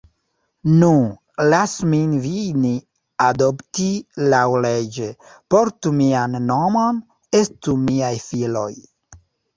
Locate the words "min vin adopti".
1.89-3.85